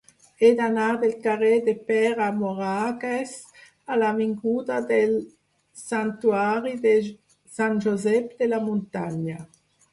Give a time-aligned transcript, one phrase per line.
[0.45, 3.35] He d'anar del carrer de Pere Moragues
[3.93, 5.15] a l'avinguda del
[5.85, 6.97] Santuari de
[7.59, 9.41] Sant Josep de la Muntanya.